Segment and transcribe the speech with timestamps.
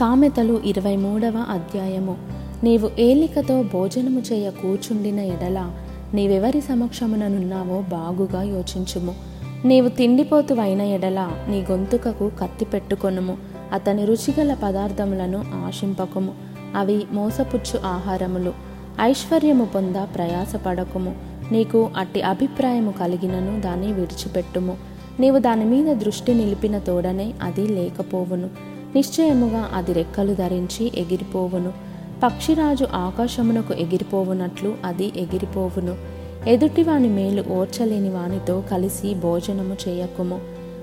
[0.00, 2.16] సామెతలు ఇరవై మూడవ అధ్యాయము.
[2.64, 5.70] నీవు ఏలికతో భోజనము చేయ కూర్చుండిన ఎడల
[6.14, 9.14] నీవెవరి సమక్షముననున్నావో బాగుగా యోచించుము.
[9.64, 13.36] నీవు తిండిపోతువైన ఎడల నీ గొంతుకకు కత్తి పెట్టుకొనుము.
[13.72, 16.32] అతని రుచిగల పదార్థములను ఆశింపకుము.
[16.76, 18.52] అవి మోసపుచ్చు ఆహారములు.
[19.00, 21.14] ఐశ్వర్యము పొంద ప్రయాసపడకుము.
[21.52, 24.76] నీకు అట్టి అభిప్రాయము కలిగినను దాన్ని విడిచిపెట్టుము.
[25.20, 28.69] నీవు దాని మీద దృష్టి నిలిపిన తోడనే అది లేకపోవును.
[28.96, 31.72] నిశ్చయముగా అది రెక్కలు ధరించి ఎగిరిపోవును.
[32.22, 35.96] పక్షిరాజు ఆకాశమునకు ఎగిరిపోవునట్లు అది ఎగిరిపోవును.
[36.48, 40.40] ఎదుటివాని మేలు ఓర్చలేని వానితో కలిసి భోజనము చేయకుము.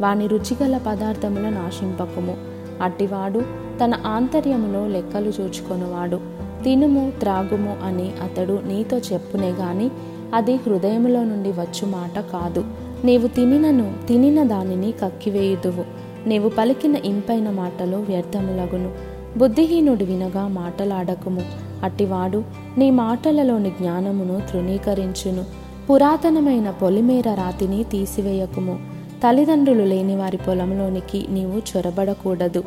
[0.00, 2.36] వాని రుచిగల పదార్థముల నాశింపకుము.
[2.82, 3.42] అట్టివాడు
[3.84, 6.20] తన ఆంతర్యములో లెక్కలు చూచుకొనువాడు.
[6.64, 9.90] తినుము త్రాగుము అని అతడు నీతో చెప్పునే గాని
[10.34, 12.64] అది హృదయములో నుండి వచ్చు మాట కాదు.
[13.04, 15.99] నీవు తినినను తినిన దానిని కక్కివేయుదువు.
[16.26, 18.92] నీవు పలికిన ఇంపైన మాటలు వ్యర్థములగును.
[19.38, 21.42] బుద్ధిహీనుడు వినగా మాటలాడకుము.
[21.82, 22.44] అట్టివాడు
[22.78, 25.44] నీ మాటలలోని జ్ఞానమును తృణీకరించును.
[25.90, 28.78] పురాతనమైన పొలిమేర రాతిని తీసివేయకుము.
[29.22, 32.64] తల్లిదండ్రులు లేని వారి పొలంలోనికి నీవు చొరబడకూడదు.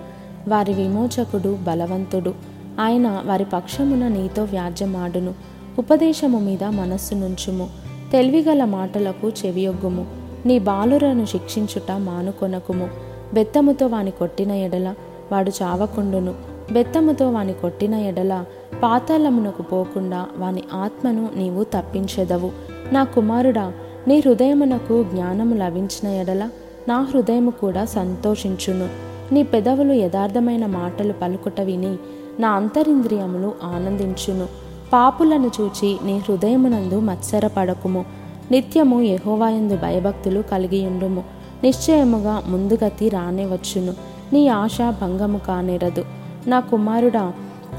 [0.48, 2.34] వారి విమోచకుడు బలవంతుడు.
[2.80, 5.34] ఆయన వారి పక్షమున నీతో వ్యాజ్యమాడును.
[5.80, 7.70] ఉపదేశము మీద మనస్సు నుంచుము.
[8.12, 10.06] తెలివిగల మాటలకు చెవియొగ్గుము.
[10.46, 13.13] నీ బాలురను శిక్షించుట మానుకొనకుము.
[13.34, 14.94] బెత్తముతో వాని కొట్టిన ఎడల
[15.32, 16.34] వాడు చావకుండును.
[16.72, 18.46] బెత్తముతో వాని కొట్టిన ఎడల
[18.84, 22.52] పాతాళమునకు పోకుండా వాని ఆత్మను నీవు తప్పించెదవు.
[22.92, 23.72] నా కుమారుడా
[24.08, 26.50] నీ హృదయమునకు జ్ఞానము లభించిన ఎడల
[26.88, 28.88] నా హృదయము కూడా సంతోషించును.
[29.34, 31.98] నీ పెదవులు యథార్థమైన మాటలు పలుకుట విని
[32.40, 34.48] నా అంతరింద్రియములు ఆనందించును.
[34.94, 38.06] పాపులను చూచి నీ హృదయమునందు మత్సరపడకుము.
[38.52, 41.24] నిత్యము యహోవాయందు భయభక్తులు కలిగియుండుము.
[41.64, 43.94] నిశ్చయముగా ముందుగతి రానేవచ్చును.
[44.34, 46.06] నీ ఆశ భంగము కానేరదు.
[46.48, 47.34] నా కుమారుడా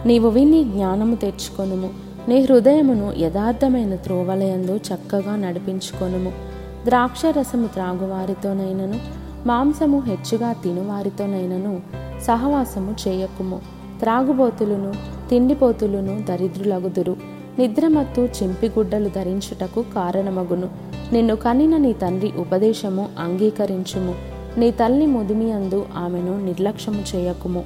[0.06, 1.90] నీవు విని జ్ఞానము తెచ్చుకొనుము.
[2.28, 6.32] నీ హృదయమును యథార్థమైన త్రోవలయందు చక్కగా నడిపించుకొనుము.
[6.84, 9.00] ద్రాక్షరసము త్రాగువారితోనైనను
[9.46, 11.80] మాంసము హెచ్చుగా తినువారితోనైనను
[12.22, 13.60] సహవాసము చేయకుము.
[14.00, 14.94] త్రాగుబోతులను
[15.30, 17.16] తిండిపోతులను దరిద్రులగుదురు.
[17.58, 20.93] నిద్రమత్తు చింపిగుడ్డలు ధరించుటకు కారణమగును.
[21.12, 24.14] నిన్ను కనిన నీ తండ్రి ఉపదేశము అంగీకరించుము.
[24.58, 27.64] నీ తల్లి ముదిమి అందు ఆమెను నిర్లక్ష్యము చేయకుము.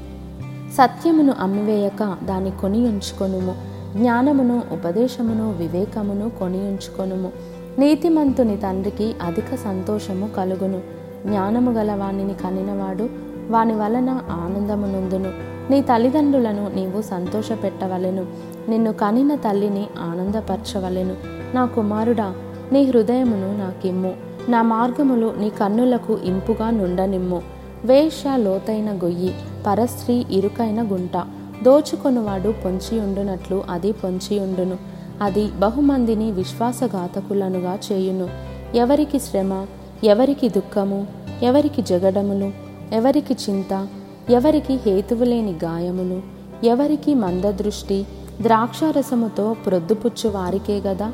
[0.74, 3.54] సత్యమును అమ్మివేయక దాని కొని ఉంచుకొనుము
[3.96, 7.32] జ్ఞానమును ఉపదేశమును వివేకమును కొని ఉంచుకొనుము
[7.78, 10.80] నీతిమంతుని తండ్రికి అధిక సంతోషము కలుగును.
[11.26, 13.08] జ్ఞానము గల వానిని కనినవాడు
[13.50, 18.26] వాని వలన ఆనందమునందును నీ తల్లిదండ్రులను నీవు సంతోషపెట్టవలెను.
[18.68, 21.14] నిన్ను కనిన తల్లిని ఆనందపరచవలెను.
[21.54, 22.34] నా కుమారుడా
[22.72, 24.14] నీ హృదయమును నాకిమ్ము.
[24.48, 27.42] నా మార్గములు నీ కన్నులకు ఇంపుగా నుండనిమ్ము.
[27.84, 29.34] వేష లోతైన గొయ్యి
[29.66, 31.24] పరస్త్రీ ఇరుకైన గుంట.
[31.62, 34.76] దోచుకొనువాడు పొంచియుండునట్లు అది పొంచియుండును.
[35.22, 38.28] అది బహుమందిని విశ్వాసఘాతకులనుగా చేయును.
[38.74, 39.66] ఎవరికి శ్రమ
[40.04, 41.06] ఎవరికి దుఃఖము
[41.42, 42.52] ఎవరికి జగడములు
[42.94, 43.88] ఎవరికి చింత
[44.30, 46.22] ఎవరికి హేతువులేని గాయములు
[46.66, 48.06] ఎవరికి మందదృష్టి
[48.42, 51.12] ద్రాక్షారసముతో ప్రొద్దుపుచ్చు వారికే గదా.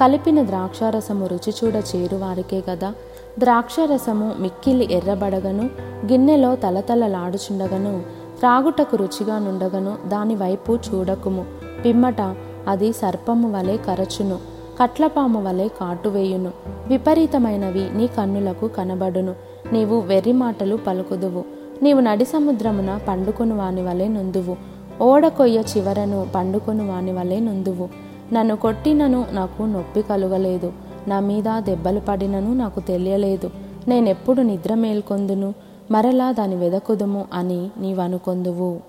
[0.00, 2.94] కలిపిన ద్రాక్షారసము రుచి చూడ చేరువారికే కదా
[3.38, 5.70] ద్రాక్షారసము మిక్కిలి ఎర్రబడగను
[6.12, 8.02] గిన్నెలో తలతలలాడుచుండగను
[8.38, 11.44] త్రాగుటకు రుచిగా నుండగను దాని వైపు చూడకుము.
[11.84, 12.20] పిమ్మట
[12.68, 14.38] అది సర్పము వలె కరచును
[14.82, 16.50] కట్లపాము వలె కాటువేయును
[16.86, 19.34] విపరీతమైనవి నీ కన్నులకు కనబడును.
[19.72, 21.44] నీవు వెర్రి మాటలు పలుకుదువు.
[21.82, 24.56] నీవు నడి సముద్రమున పండుకొను వాని వలె నొందువు.
[25.02, 28.05] ఓడకొయ్య చివరను పండుకొను వాని వలె నుందువు.
[28.32, 30.72] నన్ను కొట్టినను నాకు నొప్పి కలుగలేదు.
[31.08, 33.50] నా మీద దెబ్బలు పడినను నాకు తెలియలేదు.
[33.88, 35.54] నేనెప్పుడు నిద్ర మేల్కొందును?
[35.90, 38.80] మరలా దాని వెదకుదుము అని నీవనుకొందువు.